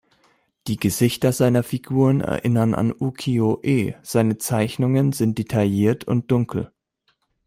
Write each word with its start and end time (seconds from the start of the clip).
Die 0.65 0.77
Gesichter 0.77 1.31
seiner 1.31 1.61
Figuren 1.61 2.21
erinnern 2.21 2.73
an 2.73 2.91
Ukiyo-e; 2.91 3.93
seine 4.01 4.39
Zeichnungen 4.39 5.11
sind 5.11 5.37
detailliert 5.37 6.05
und 6.05 6.31
dunkel. 6.31 6.71